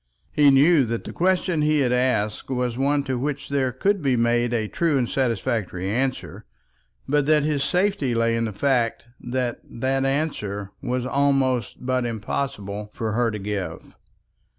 He 0.31 0.49
knew 0.49 0.83
that 0.85 1.03
the 1.03 1.13
question 1.13 1.61
he 1.61 1.81
had 1.81 1.93
asked 1.93 2.49
was 2.49 2.75
one 2.75 3.03
to 3.03 3.19
which 3.19 3.49
there 3.49 3.71
could 3.71 4.01
be 4.01 4.15
made 4.15 4.51
a 4.51 4.67
true 4.67 4.97
and 4.97 5.07
satisfactory 5.07 5.87
answer, 5.91 6.43
but 7.07 7.27
that 7.27 7.43
his 7.43 7.63
safety 7.63 8.15
lay 8.15 8.35
in 8.35 8.45
the 8.45 8.51
fact 8.51 9.05
that 9.19 9.59
that 9.63 10.03
answer 10.03 10.71
was 10.81 11.05
all 11.05 11.61
but 11.79 12.03
impossible 12.07 12.89
for 12.95 13.11
her 13.11 13.29
to 13.29 13.37
give. 13.37 13.95